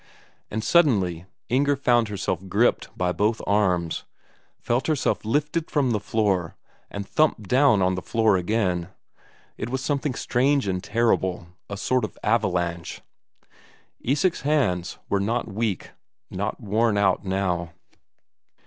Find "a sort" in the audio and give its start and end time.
11.69-12.03